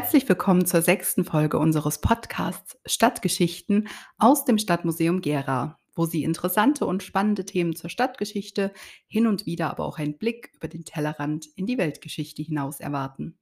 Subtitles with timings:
[0.00, 3.86] Herzlich willkommen zur sechsten Folge unseres Podcasts Stadtgeschichten
[4.16, 8.72] aus dem Stadtmuseum Gera, wo Sie interessante und spannende Themen zur Stadtgeschichte,
[9.08, 13.38] hin und wieder aber auch einen Blick über den Tellerrand in die Weltgeschichte hinaus erwarten.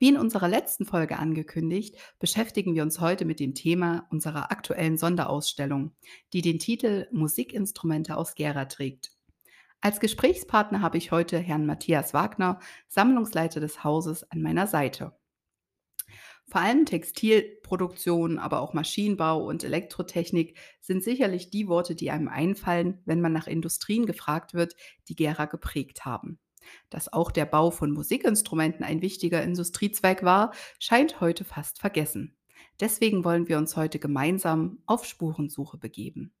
[0.00, 4.98] Wie in unserer letzten Folge angekündigt, beschäftigen wir uns heute mit dem Thema unserer aktuellen
[4.98, 5.92] Sonderausstellung,
[6.32, 9.12] die den Titel Musikinstrumente aus Gera trägt.
[9.80, 15.12] Als Gesprächspartner habe ich heute Herrn Matthias Wagner, Sammlungsleiter des Hauses, an meiner Seite.
[16.46, 23.00] Vor allem Textilproduktion, aber auch Maschinenbau und Elektrotechnik sind sicherlich die Worte, die einem einfallen,
[23.06, 24.76] wenn man nach Industrien gefragt wird,
[25.08, 26.38] die Gera geprägt haben.
[26.90, 32.36] Dass auch der Bau von Musikinstrumenten ein wichtiger Industriezweig war, scheint heute fast vergessen.
[32.80, 36.32] Deswegen wollen wir uns heute gemeinsam auf Spurensuche begeben.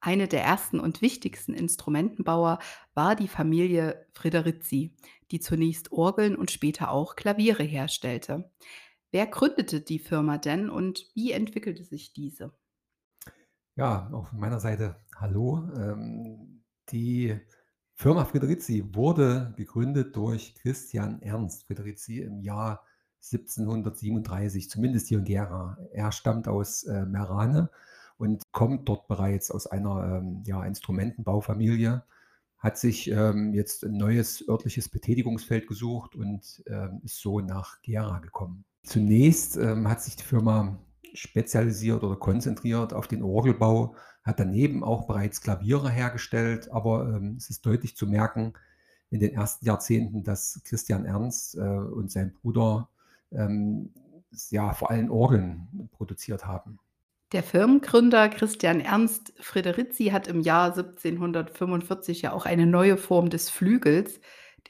[0.00, 2.58] Eine der ersten und wichtigsten Instrumentenbauer
[2.94, 4.94] war die Familie Friderizzi,
[5.30, 8.50] die zunächst Orgeln und später auch Klaviere herstellte.
[9.10, 12.52] Wer gründete die Firma denn und wie entwickelte sich diese?
[13.76, 15.68] Ja, auch von meiner Seite hallo.
[15.76, 17.38] Ähm, die
[17.94, 22.84] Firma Friderizzi wurde gegründet durch Christian Ernst Friderizzi im Jahr
[23.22, 25.78] 1737, zumindest hier in Gera.
[25.92, 27.70] Er stammt aus äh, Merane
[28.18, 32.04] und kommt dort bereits aus einer ähm, ja, Instrumentenbaufamilie,
[32.58, 38.18] hat sich ähm, jetzt ein neues örtliches Betätigungsfeld gesucht und ähm, ist so nach Gera
[38.20, 38.64] gekommen.
[38.86, 40.78] Zunächst ähm, hat sich die Firma
[41.12, 47.50] spezialisiert oder konzentriert auf den Orgelbau, hat daneben auch bereits Klaviere hergestellt, aber ähm, es
[47.50, 48.52] ist deutlich zu merken
[49.10, 52.88] in den ersten Jahrzehnten, dass Christian Ernst äh, und sein Bruder
[53.32, 53.92] ähm,
[54.50, 56.78] ja vor allem Orgeln produziert haben.
[57.32, 63.50] Der Firmengründer Christian Ernst Friderizzi hat im Jahr 1745 ja auch eine neue Form des
[63.50, 64.20] Flügels,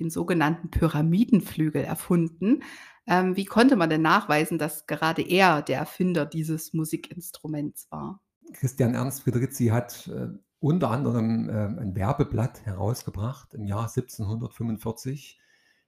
[0.01, 2.63] den sogenannten Pyramidenflügel, erfunden.
[3.07, 8.21] Ähm, wie konnte man denn nachweisen, dass gerade er der Erfinder dieses Musikinstruments war?
[8.53, 10.29] Christian Ernst Friedrizi hat äh,
[10.59, 15.39] unter anderem äh, ein Werbeblatt herausgebracht im Jahr 1745,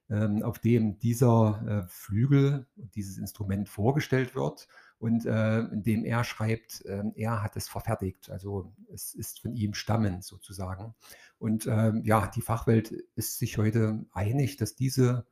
[0.09, 6.23] ähm, auf dem dieser äh, Flügel, dieses Instrument vorgestellt wird und äh, in dem er
[6.23, 8.29] schreibt, äh, er hat es verfertigt.
[8.29, 10.93] Also es ist von ihm stammend sozusagen.
[11.37, 15.25] Und äh, ja, die Fachwelt ist sich heute einig, dass diese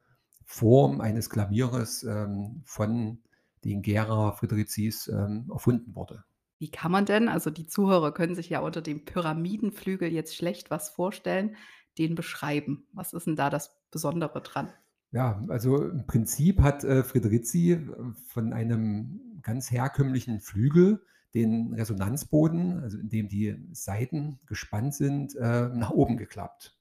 [0.50, 3.20] Form eines Klavieres ähm, von
[3.66, 6.24] den Gera Friedrichs ähm, erfunden wurde.
[6.58, 10.72] Wie kann man denn, also die Zuhörer können sich ja unter dem Pyramidenflügel jetzt schlecht
[10.72, 11.58] was vorstellen,
[11.98, 12.88] den beschreiben.
[12.94, 14.70] Was ist denn da das Besondere dran?
[15.12, 17.88] Ja, also im Prinzip hat äh, Friedrizi äh,
[18.28, 21.02] von einem ganz herkömmlichen Flügel
[21.34, 26.78] den Resonanzboden, also in dem die Saiten gespannt sind, äh, nach oben geklappt.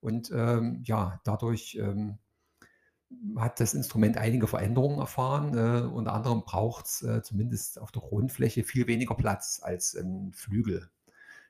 [0.00, 2.18] Und ähm, ja, dadurch ähm,
[3.36, 5.56] hat das Instrument einige Veränderungen erfahren.
[5.56, 10.32] Äh, unter anderem braucht es äh, zumindest auf der Grundfläche viel weniger Platz als ein
[10.32, 10.90] Flügel.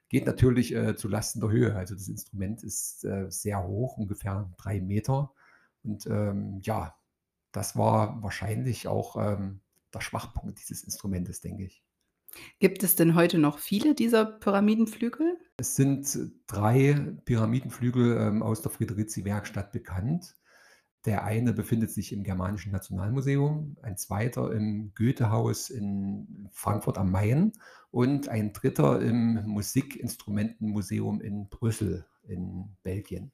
[0.09, 1.77] Geht natürlich äh, zu Lasten der Höhe.
[1.77, 5.33] Also das Instrument ist äh, sehr hoch, ungefähr drei Meter.
[5.85, 6.95] Und ähm, ja,
[7.53, 9.61] das war wahrscheinlich auch ähm,
[9.95, 11.83] der Schwachpunkt dieses Instrumentes, denke ich.
[12.61, 15.37] Gibt es denn heute noch viele dieser Pyramidenflügel?
[15.57, 16.95] Es sind drei
[17.25, 20.37] Pyramidenflügel ähm, aus der Friederizi-Werkstatt bekannt.
[21.07, 27.53] Der eine befindet sich im Germanischen Nationalmuseum, ein zweiter im Goethehaus in Frankfurt am Main
[27.91, 33.33] und ein dritter im Musikinstrumentenmuseum in Brüssel in Belgien.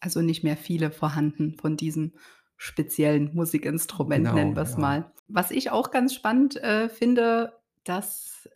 [0.00, 2.12] Also nicht mehr viele vorhanden von diesem
[2.56, 4.78] speziellen Musikinstrument, Genau, nennen wir es ja.
[4.78, 5.12] mal.
[5.26, 8.48] Was ich auch ganz spannend äh, finde, dass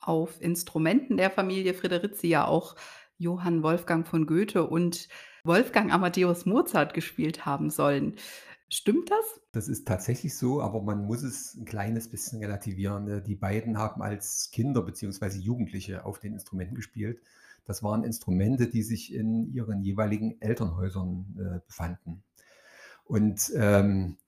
[0.00, 2.76] auf Instrumenten der Familie Friderizzi ja auch
[3.18, 5.08] Johann Wolfgang von Goethe und
[5.48, 8.14] Wolfgang Amadeus Mozart gespielt haben sollen.
[8.68, 9.40] Stimmt das?
[9.52, 13.04] Das ist tatsächlich so, aber man muss es ein kleines bisschen relativieren.
[13.04, 13.22] ne?
[13.22, 17.20] Die beiden haben als Kinder beziehungsweise Jugendliche auf den Instrumenten gespielt.
[17.64, 22.22] Das waren Instrumente, die sich in ihren jeweiligen Elternhäusern äh, befanden.
[23.04, 24.18] Und ähm,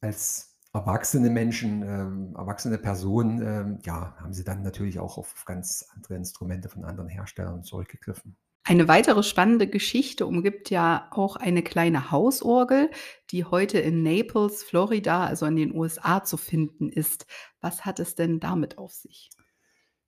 [0.00, 5.86] als erwachsene Menschen, ähm, erwachsene Personen, ähm, ja, haben sie dann natürlich auch auf ganz
[5.94, 8.36] andere Instrumente von anderen Herstellern zurückgegriffen.
[8.66, 12.90] Eine weitere spannende Geschichte umgibt ja auch eine kleine Hausorgel,
[13.30, 17.26] die heute in Naples, Florida, also in den USA zu finden ist.
[17.60, 19.28] Was hat es denn damit auf sich?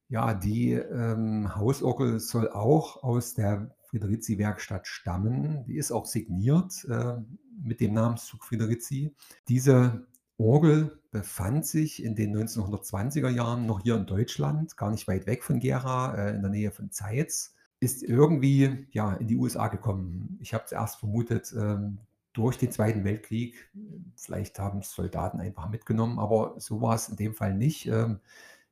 [0.08, 5.64] Ja, die ähm, Hausorgel soll auch aus der Friederizi-Werkstatt stammen.
[5.66, 7.16] Die ist auch signiert äh,
[7.62, 9.14] mit dem Namenszug Friederizi.
[9.48, 10.06] Diese
[10.38, 15.44] Orgel befand sich in den 1920er Jahren noch hier in Deutschland, gar nicht weit weg
[15.44, 17.55] von Gera, äh, in der Nähe von Zeitz.
[17.86, 20.38] Ist irgendwie ja, in die USA gekommen.
[20.40, 21.98] Ich habe zuerst vermutet, ähm,
[22.32, 23.70] durch den Zweiten Weltkrieg.
[24.16, 27.86] Vielleicht haben Soldaten einfach mitgenommen, aber so war es in dem Fall nicht.
[27.86, 28.18] Ähm,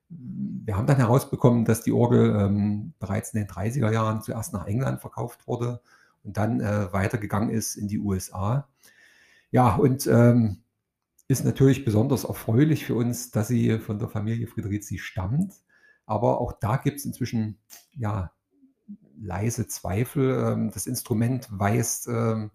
[0.09, 4.67] wir haben dann herausbekommen, dass die Orgel ähm, bereits in den 30er Jahren zuerst nach
[4.67, 5.79] England verkauft wurde
[6.25, 8.67] und dann äh, weitergegangen ist in die USA.
[9.49, 10.61] Ja, und ähm,
[11.29, 15.53] ist natürlich besonders erfreulich für uns, dass sie von der Familie Friedrizi stammt.
[16.05, 17.57] Aber auch da gibt es inzwischen
[17.93, 18.33] ja,
[19.25, 20.31] leise Zweifel.
[20.31, 22.51] Ähm, das Instrument weist ähm,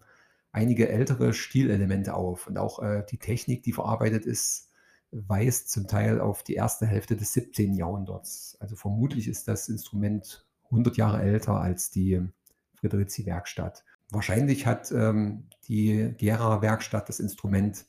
[0.51, 4.69] einige ältere Stilelemente auf und auch äh, die Technik, die verarbeitet ist,
[5.11, 7.75] weist zum Teil auf die erste Hälfte des 17.
[7.75, 8.57] Jahrhunderts.
[8.59, 12.21] Also vermutlich ist das Instrument 100 Jahre älter als die
[12.75, 13.83] Friederici-Werkstatt.
[14.09, 17.85] Wahrscheinlich hat ähm, die Gera-Werkstatt das Instrument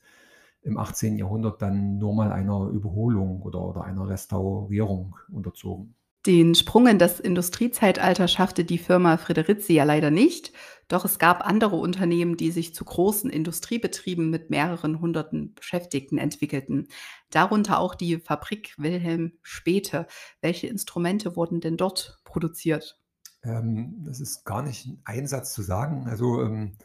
[0.61, 1.17] im 18.
[1.17, 5.95] Jahrhundert dann nur mal einer Überholung oder, oder einer Restaurierung unterzogen.
[6.25, 10.53] Den Sprung in das Industriezeitalter schaffte die Firma Frederici ja leider nicht,
[10.87, 16.87] doch es gab andere Unternehmen, die sich zu großen Industriebetrieben mit mehreren hunderten Beschäftigten entwickelten.
[17.29, 20.07] Darunter auch die Fabrik Wilhelm Späte.
[20.39, 22.99] Welche Instrumente wurden denn dort produziert?
[23.43, 26.07] Ähm, das ist gar nicht ein Einsatz zu sagen.
[26.07, 26.77] Also ähm,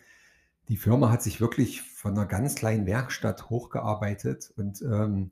[0.69, 5.31] die Firma hat sich wirklich von einer ganz kleinen Werkstatt hochgearbeitet und ähm,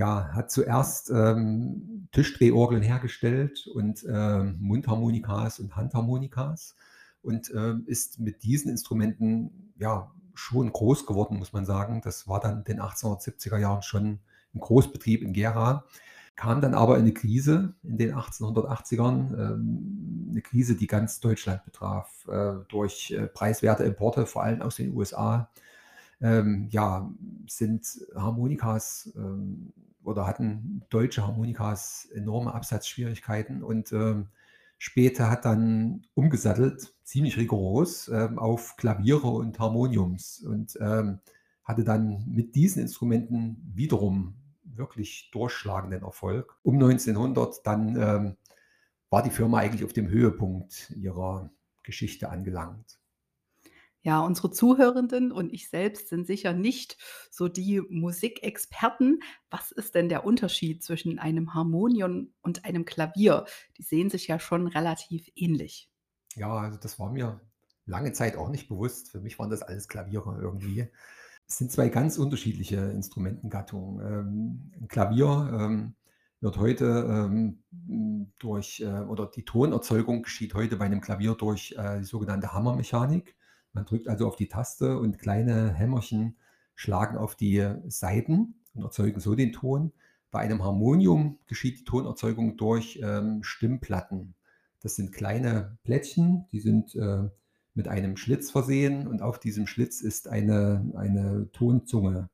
[0.00, 6.74] ja, hat zuerst ähm, Tischdrehorgeln hergestellt und ähm, Mundharmonikas und Handharmonikas
[7.20, 12.00] und ähm, ist mit diesen Instrumenten ja schon groß geworden, muss man sagen.
[12.02, 14.20] Das war dann in den 1870er Jahren schon
[14.54, 15.84] ein Großbetrieb in Gera
[16.34, 21.66] kam dann aber in eine Krise in den 1880ern, ähm, eine Krise, die ganz Deutschland
[21.66, 25.50] betraf, äh, durch äh, preiswerte Importe, vor allem aus den USA.
[26.22, 27.10] Ähm, ja,
[27.46, 29.74] sind Harmonikas ähm,
[30.04, 34.28] oder hatten deutsche Harmonikas enorme Absatzschwierigkeiten und ähm,
[34.78, 41.20] später hat dann umgesattelt, ziemlich rigoros, ähm, auf Klaviere und Harmoniums und ähm,
[41.64, 46.56] hatte dann mit diesen Instrumenten wiederum wirklich durchschlagenden Erfolg.
[46.62, 48.36] Um 1900 dann ähm,
[49.10, 51.50] war die Firma eigentlich auf dem Höhepunkt ihrer
[51.82, 52.99] Geschichte angelangt.
[54.04, 56.96] Ja, unsere Zuhörenden und ich selbst sind sicher nicht
[57.30, 59.20] so die Musikexperten.
[59.50, 63.44] Was ist denn der Unterschied zwischen einem Harmonium und einem Klavier?
[63.76, 65.86] Die sehen sich ja schon relativ ähnlich.
[66.36, 67.40] Ja, also das war mir
[67.86, 69.10] lange Zeit auch nicht bewusst.
[69.10, 70.88] Für mich waren das alles Klaviere irgendwie.
[71.48, 74.00] Es sind zwei ganz unterschiedliche Instrumentengattungen.
[74.06, 75.94] Ähm, 'n Klavier, ähm,
[76.40, 76.84] wird heute,
[77.28, 77.64] ähm,
[78.38, 83.36] durch, äh oder die Tonerzeugung geschieht heute bei einem Klavier durch, äh, die sogenannte Hammermechanik.
[83.72, 86.36] Man drückt also auf die Taste und kleine Hämmerchen
[86.74, 89.92] schlagen auf die Saiten und erzeugen so den Ton.
[90.30, 94.34] Bei einem Harmonium geschieht die Tonerzeugung durch, ähm, Stimmplatten.
[94.80, 97.28] Das sind kleine Plättchen, die sind, äh
[97.74, 102.28] mit einem Schlitz versehen und auf diesem Schlitz ist eine, eine Tonzunge,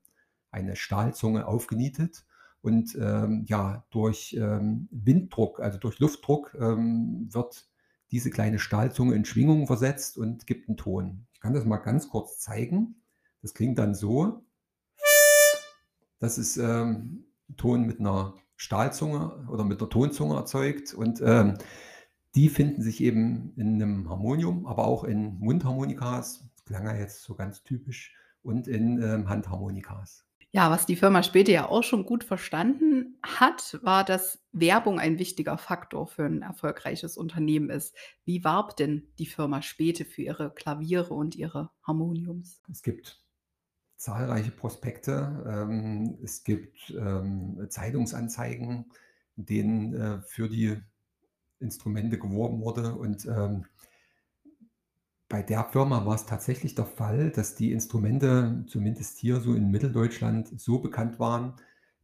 [0.50, 2.24] eine Stahlzunge aufgenietet.
[2.62, 7.68] Und ähm, ja, durch ähm, Winddruck, also durch Luftdruck, ähm, wird
[8.16, 11.26] diese kleine Stahlzunge in Schwingung versetzt und gibt einen Ton.
[11.34, 13.02] Ich kann das mal ganz kurz zeigen.
[13.42, 14.42] Das klingt dann so.
[16.18, 17.26] Das ist ähm,
[17.58, 20.94] Ton mit einer Stahlzunge oder mit einer Tonzunge erzeugt.
[20.94, 21.58] Und ähm,
[22.34, 27.34] die finden sich eben in einem Harmonium, aber auch in Mundharmonikas, klang ja jetzt so
[27.34, 30.24] ganz typisch, und in ähm, Handharmonikas.
[30.56, 35.18] Ja, was die Firma Späte ja auch schon gut verstanden hat, war, dass Werbung ein
[35.18, 37.94] wichtiger Faktor für ein erfolgreiches Unternehmen ist.
[38.24, 42.62] Wie warb denn die Firma Späte für ihre Klaviere und ihre Harmoniums?
[42.70, 43.22] Es gibt
[43.96, 48.86] zahlreiche Prospekte, ähm, es gibt ähm, Zeitungsanzeigen,
[49.34, 50.80] denen äh, für die
[51.60, 52.94] Instrumente geworben wurde.
[52.94, 53.66] Und ähm,
[55.28, 59.70] bei der Firma war es tatsächlich der Fall, dass die Instrumente, zumindest hier so in
[59.70, 61.54] Mitteldeutschland, so bekannt waren,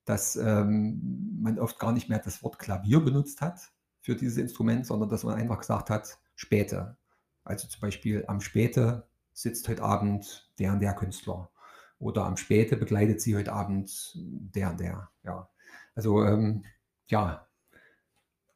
[0.05, 3.61] dass ähm, man oft gar nicht mehr das Wort Klavier benutzt hat
[4.01, 6.97] für dieses Instrument, sondern dass man einfach gesagt hat, Späte.
[7.45, 11.51] Also zum Beispiel am Späte sitzt heute Abend der und der Künstler.
[11.99, 15.09] Oder am Späte begleitet sie heute Abend der und der.
[15.23, 15.49] Ja.
[15.95, 16.65] Also ähm,
[17.07, 17.47] ja,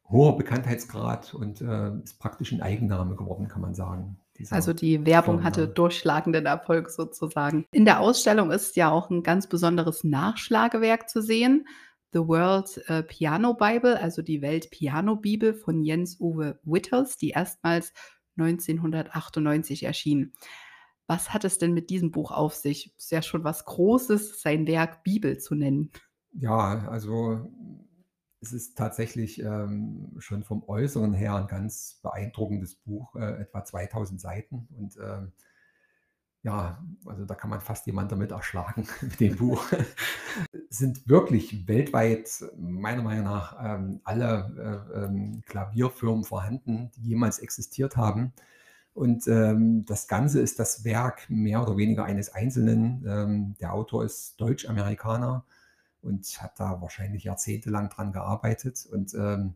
[0.09, 4.19] hoher Bekanntheitsgrad und äh, ist praktisch ein Eigenname geworden, kann man sagen.
[4.49, 7.65] Also die Werbung hatte durchschlagenden Erfolg sozusagen.
[7.71, 11.67] In der Ausstellung ist ja auch ein ganz besonderes Nachschlagewerk zu sehen.
[12.13, 17.93] The World äh, Piano Bible, also die Welt-Piano-Bibel von Jens Uwe Witters, die erstmals
[18.37, 20.33] 1998 erschien.
[21.07, 22.93] Was hat es denn mit diesem Buch auf sich?
[22.97, 25.91] Ist ja schon was Großes, sein Werk Bibel zu nennen.
[26.33, 27.49] Ja, also
[28.41, 34.21] es ist tatsächlich ähm, schon vom Äußeren her ein ganz beeindruckendes Buch, äh, etwa 2000
[34.21, 34.67] Seiten.
[34.77, 35.31] Und ähm,
[36.43, 39.65] Ja, also da kann man fast jemand damit erschlagen mit dem Buch.
[40.69, 47.97] Sind wirklich weltweit meiner Meinung nach ähm, alle äh, ähm, Klavierfirmen vorhanden, die jemals existiert
[47.97, 48.33] haben.
[48.93, 53.05] Und ähm, das Ganze ist das Werk mehr oder weniger eines Einzelnen.
[53.07, 55.43] Ähm, der Autor ist Deutsch-Amerikaner
[56.07, 58.87] und hat da wahrscheinlich jahrzehntelang dran gearbeitet.
[58.91, 59.55] Und ähm,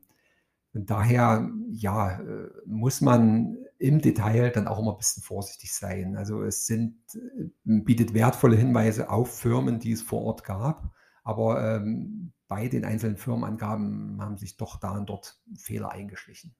[0.74, 6.15] daher, ja, äh, muss man im Detail dann auch immer ein bisschen vorsichtig sein.
[6.15, 10.93] Also es sind, äh, bietet wertvolle Hinweise auf Firmen, die es vor Ort gab,
[11.24, 16.53] aber ähm, bei den einzelnen Firmenangaben haben sich doch da und dort Fehler eingeschlichen.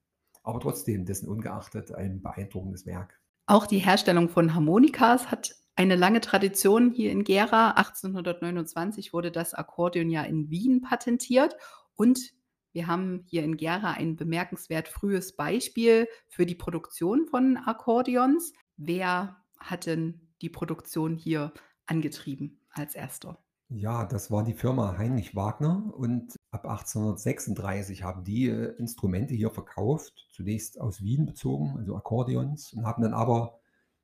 [0.44, 3.20] Aber trotzdem, dessen ungeachtet, ein beeindruckendes Werk.
[3.46, 7.72] Auch die Herstellung von Harmonikas hat eine lange Tradition hier in Gera.
[7.72, 11.56] 1829 wurde das Akkordeon ja in Wien patentiert
[11.96, 12.20] und
[12.72, 18.54] wir haben hier in Gera ein bemerkenswert frühes Beispiel für die Produktion von Akkordeons.
[18.78, 21.52] Wer hat denn die Produktion hier
[21.88, 23.40] angetrieben als Erster?
[23.70, 29.50] Ja, das war die Firma Heinrich Wagner und ab 1836 haben die äh, Instrumente hier
[29.50, 33.61] verkauft, zunächst aus Wien bezogen, also Akkordeons, und haben dann aber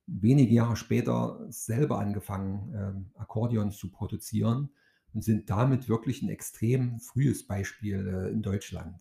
[0.07, 4.69] wenige Jahre später selber angefangen, ähm, Akkordeons zu produzieren
[5.13, 8.95] und sind damit wirklich ein extrem frühes Beispiel äh, in Deutschland.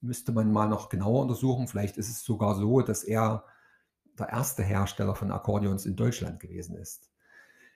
[0.00, 1.66] Müsste man mal noch genauer untersuchen.
[1.66, 3.44] Vielleicht ist es sogar so, dass er
[4.18, 7.10] der erste Hersteller von Akkordeons in Deutschland gewesen ist.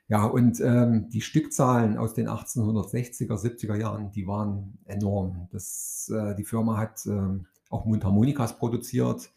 [0.09, 5.49] Ja, und ähm, die Stückzahlen aus den 1860er, 70er Jahren, die waren enorm.
[5.53, 9.31] Das, äh, die Firma hat ähm, auch Mundharmonikas produziert.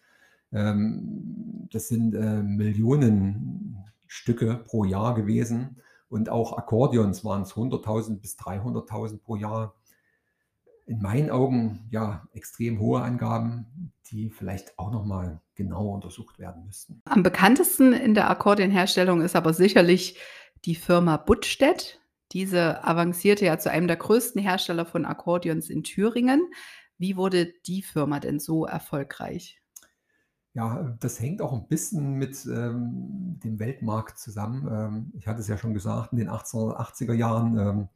[0.54, 5.82] Ähm, das sind äh, Millionen Stücke pro Jahr gewesen.
[6.08, 9.76] Und auch Akkordeons waren es 100.000 bis 300.000 pro Jahr.
[10.86, 17.02] In meinen Augen ja extrem hohe Angaben, die vielleicht auch nochmal genauer untersucht werden müssten.
[17.06, 20.20] Am bekanntesten in der Akkordeonherstellung ist aber sicherlich
[20.66, 22.00] die Firma Buttstedt.
[22.32, 26.52] Diese avancierte ja zu einem der größten Hersteller von Akkordeons in Thüringen.
[26.98, 29.63] Wie wurde die Firma denn so erfolgreich?
[30.56, 34.68] Ja, das hängt auch ein bisschen mit, ähm, dem Weltmarkt zusammen.
[34.72, 37.88] Ähm, ich hatte es ja schon gesagt, in den 1880er Jahren, ähm,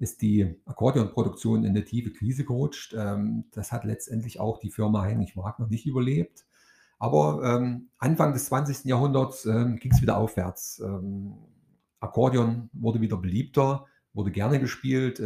[0.00, 2.94] ist die Akkordeonproduktion in 'ne tiefe Krise gerutscht.
[2.98, 6.46] Ähm, das hat letztendlich auch die Firma Heinrich Wagner nicht überlebt.
[6.98, 8.88] Aber, ähm, Anfang des 20.
[8.88, 10.82] Jahrhunderts, ähm, ging es wieder aufwärts.
[12.00, 15.20] Akkordeon wurde wieder beliebter, wurde gerne gespielt.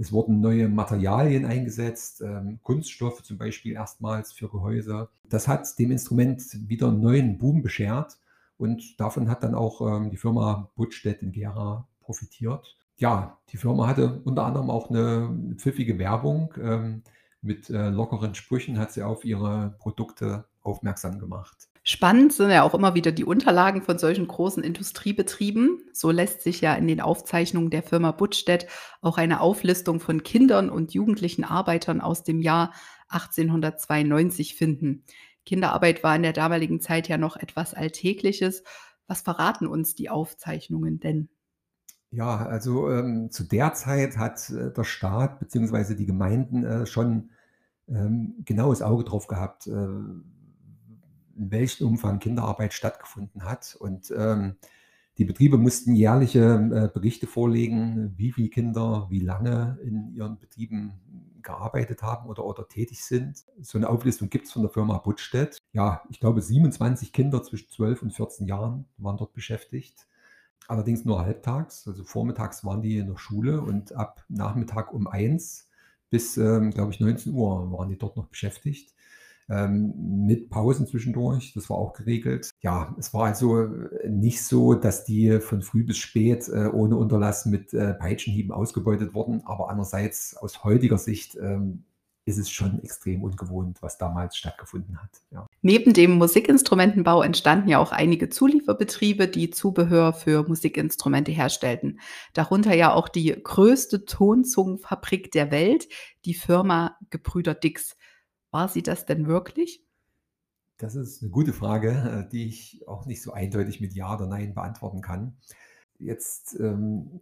[0.00, 5.10] Es wurden neue Materialien eingesetzt, ähm, Kunststoffe zum Beispiel erstmals für Gehäuse.
[5.28, 8.18] Das hat dem Instrument wieder einen neuen Boom beschert
[8.56, 12.78] und davon hat dann auch ähm, die Firma Buttstedt in Gera profitiert.
[12.96, 16.54] Ja, die Firma hatte unter anderem auch eine pfiffige Werbung.
[16.58, 17.02] Ähm,
[17.42, 21.69] mit äh, lockeren Sprüchen hat sie auf ihre Produkte aufmerksam gemacht.
[21.82, 25.80] Spannend sind ja auch immer wieder die Unterlagen von solchen großen Industriebetrieben.
[25.92, 28.66] So lässt sich ja in den Aufzeichnungen der Firma Buttstedt
[29.00, 32.72] auch eine Auflistung von Kindern und jugendlichen Arbeitern aus dem Jahr
[33.08, 35.04] 1892 finden.
[35.46, 38.62] Kinderarbeit war in der damaligen Zeit ja noch etwas Alltägliches.
[39.06, 41.30] Was verraten uns die Aufzeichnungen denn?
[42.10, 45.94] Ja, also ähm, zu der Zeit hat äh, der Staat bzw.
[45.94, 47.30] die Gemeinden äh, schon
[47.88, 49.66] ähm, genaues Auge drauf gehabt.
[49.66, 49.86] Äh,
[51.40, 53.76] in welchem Umfang Kinderarbeit stattgefunden hat.
[53.78, 54.56] Und ähm,
[55.18, 60.92] die Betriebe mussten jährliche äh, Berichte vorlegen, wie viele Kinder wie lange in ihren Betrieben
[61.42, 63.44] gearbeitet haben oder, oder tätig sind.
[63.60, 65.58] So eine Auflistung gibt es von der Firma Buttstedt.
[65.72, 70.06] Ja, ich glaube, 27 Kinder zwischen 12 und 14 Jahren waren dort beschäftigt.
[70.68, 75.68] Allerdings nur halbtags, also vormittags waren die in der Schule und ab Nachmittag um eins
[76.10, 78.94] bis, ähm, glaube ich, 19 Uhr waren die dort noch beschäftigt
[79.50, 79.92] ähm,
[80.26, 81.52] mit Pausen zwischendurch.
[81.54, 82.50] Das war auch geregelt.
[82.60, 83.68] Ja, es war also
[84.08, 89.12] nicht so, dass die von früh bis spät äh, ohne Unterlass mit äh, Peitschenhieben ausgebeutet
[89.12, 89.42] wurden.
[89.44, 91.84] Aber andererseits aus heutiger Sicht ähm,
[92.26, 95.10] ist es schon extrem ungewohnt, was damals stattgefunden hat.
[95.30, 95.46] Ja.
[95.62, 101.98] Neben dem Musikinstrumentenbau entstanden ja auch einige Zulieferbetriebe, die Zubehör für Musikinstrumente herstellten.
[102.34, 105.88] Darunter ja auch die größte Tonzungenfabrik der Welt,
[106.24, 107.96] die Firma Gebrüder Dix.
[108.52, 109.84] War sie das denn wirklich?
[110.78, 114.26] Das ist eine gute Frage, äh, die ich auch nicht so eindeutig mit Ja oder
[114.26, 115.36] Nein beantworten kann.
[115.98, 117.20] Jetzt, ähm,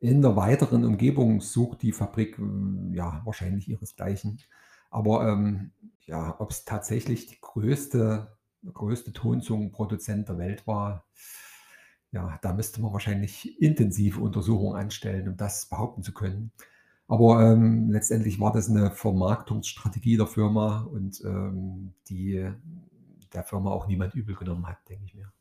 [0.00, 4.40] in der weiteren Umgebung sucht die Fabrik, hm, ja, wahrscheinlich ihresgleichen.
[4.90, 5.72] Aber, ähm,
[6.06, 8.36] ja, es tatsächlich die größte
[8.72, 11.04] größte Tonzungenproduzent der Welt war,
[12.12, 16.52] ja, da müsste man wahrscheinlich intensive Untersuchungen anstellen, um das behaupten zu können.
[17.06, 22.50] Aber, ähm, letztendlich war das eine Vermarktungsstrategie der Firma und, ähm, die
[23.34, 25.32] der Firma auch niemand übel genommen hat, denke ich mir.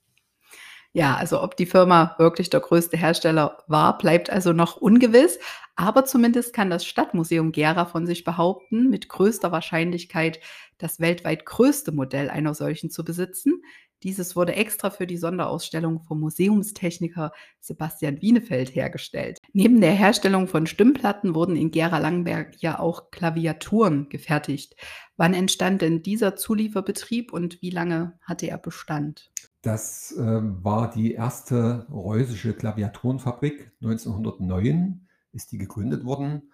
[0.96, 5.40] Ja, also ob die Firma wirklich der größte Hersteller war, bleibt also noch ungewiss.
[5.76, 10.40] Aber zumindest kann das Stadtmuseum Gera von sich behaupten, mit größter Wahrscheinlichkeit
[10.78, 13.64] das weltweit größte Modell einer solchen zu besitzen.
[14.04, 19.40] Dieses wurde extra für die Sonderausstellung vom Museumstechniker Sebastian Wienefeld hergestellt.
[19.54, 24.76] Neben der Herstellung von Stimmplatten wurden in Gera-Langenberg ja auch Klaviaturen gefertigt.
[25.16, 29.32] Wann entstand denn dieser Zulieferbetrieb und wie lange hatte er Bestand?
[29.62, 33.72] Das, ähm, war die erste reußische Klaviaturenfabrik.
[33.82, 36.52] 1909 ist die gegründet worden,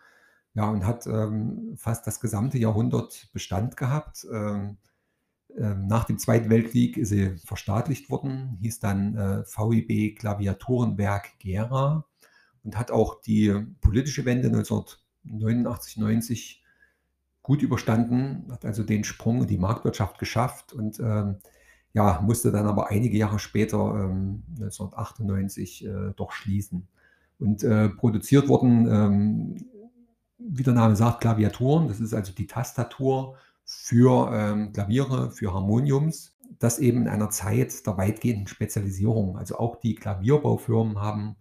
[0.53, 4.27] ja, und hat, ähm, fast das gesamte Jahrhundert Bestand gehabt.
[4.31, 4.77] Ähm,
[5.57, 12.05] nach dem Zweiten Weltkrieg ist sie verstaatlicht worden, hieß dann, äh, VEB Klaviaturenwerk Gera
[12.63, 16.63] und hat auch die politische Wende 1989, 90
[17.41, 21.37] gut überstanden, hat also den Sprung in die Marktwirtschaft geschafft und, ähm,
[21.93, 26.87] ja, musste dann aber einige Jahre später, ähm, 1998, äh, doch schließen.
[27.39, 29.65] Und, äh, produziert wurden, ähm,
[30.37, 31.87] wie der Name sagt, Klaviaturen.
[31.87, 33.35] Das ist also die Tastatur
[33.71, 36.35] für, ähm, Klaviere, für Harmoniums.
[36.57, 39.37] Das eben in einer Zeit der weitgehenden Spezialisierung.
[39.37, 41.35] Also auch die Klavierbaufirmen haben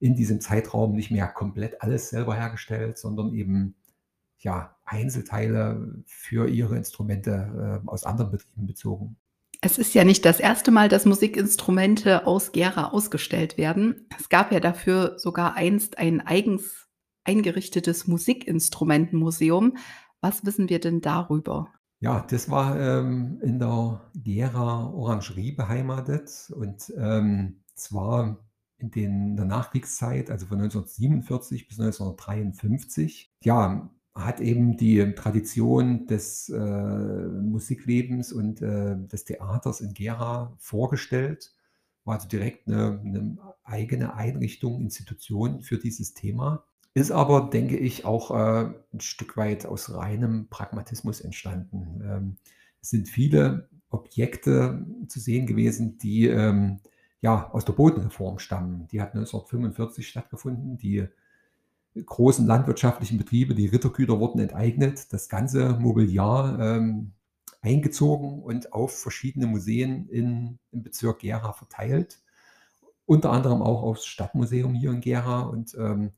[0.00, 3.76] in diesem Zeitraum nicht mehr komplett alles selber hergestellt, sondern eben,
[4.38, 9.16] ja, Einzelteile für ihre Instrumente, äh, aus anderen Betrieben bezogen.
[9.60, 14.08] Es ist ja nicht das erste Mal, dass Musikinstrumente aus Gera ausgestellt werden.
[14.18, 16.88] Es gab ja dafür sogar einst ein eigens
[17.24, 19.76] eingerichtetes Musikinstrumentenmuseum.
[20.24, 21.72] Was wissen wir denn darüber?
[22.00, 28.44] Ja, das war, ähm, in der Gera Orangerie beheimatet und, ähm, zwar
[28.78, 33.28] in den der Nachkriegszeit, also von 1947 bis 1953.
[33.44, 41.52] Ja, hat eben die Tradition des, äh, Musiklebens und, äh, des Theaters in Gera vorgestellt.
[42.04, 46.64] War also direkt 'ne 'ne eigene Einrichtung, Institution für dieses Thema.
[46.96, 52.02] Ist aber, denke ich, auch, äh, 'n Stück weit aus reinem Pragmatismus entstanden.
[52.04, 52.36] Ähm,
[52.82, 56.80] es sind viele Objekte zu sehen gewesen, die, ähm,
[57.22, 58.88] ja, aus der Bodenreform stammen.
[58.88, 60.76] Die hat 1945 stattgefunden.
[60.76, 61.06] Die
[62.06, 67.12] großen landwirtschaftlichen Betriebe, die Rittergüter wurden enteignet, das ganze Mobiliar, ähm,
[67.62, 72.20] eingezogen und auf verschiedene Museen in im Bezirk Gera verteilt.
[73.06, 76.12] Unter anderem auch aufs Stadtmuseum hier in Gera und, ähm,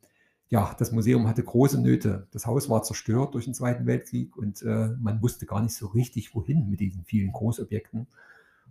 [0.50, 2.28] ja, das Museum hatte große Nöte.
[2.32, 5.86] Das Haus war zerstört durch den Zweiten Weltkrieg und, äh, man wusste gar nicht so
[5.88, 8.06] richtig, wohin mit diesen vielen Großobjekten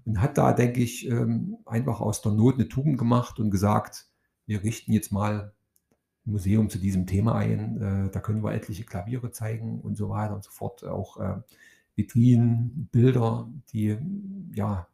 [0.05, 4.07] und hat da, denke ich, ähm, einfach aus der Not 'ne Tugend gemacht und gesagt:
[4.47, 5.53] „Wir richten jetzt mal
[6.27, 7.81] 'n Museum zu diesem Thema ein.
[7.81, 10.83] Äh, da können wir etliche Klaviere zeigen“ und so weiter und so fort.
[10.85, 11.41] Auch, äh,
[11.95, 13.97] Vitrinen, Bilder, die,
[14.55, 14.87] ja,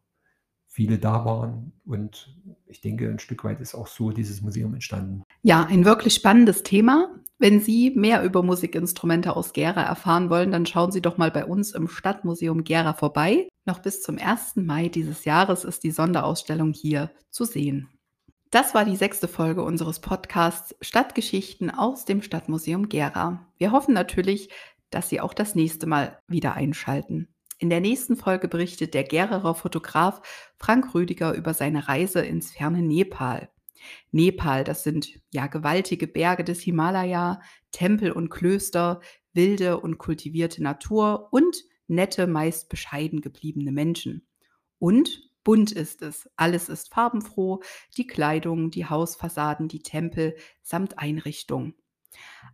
[0.68, 1.74] viele da waren.
[1.86, 2.38] Und
[2.68, 5.26] ich denke, 'n Stück weit ist auch so dieses Museum entstanden.
[5.42, 7.16] Ja, ein wirklich spannendes Thema.
[7.38, 11.46] Wenn Sie mehr über Musikinstrumente aus Gera erfahren wollen, dann schauen Sie doch mal bei
[11.46, 13.48] uns im Stadtmuseum Gera vorbei.
[13.66, 14.58] Noch bis zum 1.
[14.58, 17.88] Mai dieses Jahres ist die Sonderausstellung hier zu sehen.
[18.52, 19.28] Das war die 6.
[19.32, 23.48] Folge unseres Podcasts Stadtgeschichten aus dem Stadtmuseum Gera.
[23.58, 24.50] Wir hoffen natürlich,
[24.90, 27.30] dass Sie auch das nächste Mal wieder einschalten.
[27.60, 30.22] In der nächsten Folge berichtet der Gererer Fotograf
[30.58, 33.50] Frank Rüdiger über seine Reise ins ferne Nepal.
[34.12, 39.02] Nepal, das sind ja gewaltige Berge des Himalaya, Tempel und Klöster,
[39.34, 44.28] wilde und kultivierte Natur und nette, meist bescheiden gebliebene Menschen.
[44.80, 46.30] Und bunt ist es.
[46.36, 47.62] Alles ist farbenfroh,
[47.98, 51.74] die Kleidung, die Hausfassaden, die Tempel samt Einrichtung.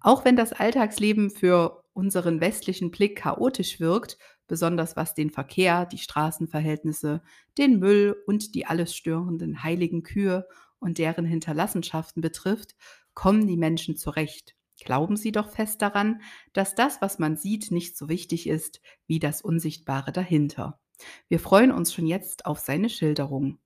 [0.01, 5.97] Auch wenn das Alltagsleben für unseren westlichen Blick chaotisch wirkt, besonders was den Verkehr, die
[5.97, 7.21] Straßenverhältnisse,
[7.57, 10.47] den Müll und die alles störenden heiligen Kühe
[10.79, 12.75] und deren Hinterlassenschaften betrifft,
[13.13, 14.55] kommen die Menschen zurecht.
[14.83, 16.21] Glauben Sie doch fest daran,
[16.53, 20.79] dass das, was man sieht, nicht so wichtig ist wie das Unsichtbare dahinter.
[21.27, 23.59] Wir freuen uns schon jetzt auf seine Schilderung.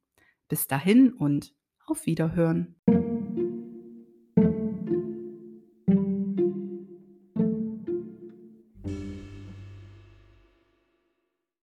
[0.48, 1.54] Bis dahin und
[1.86, 2.76] auf Wiederhören.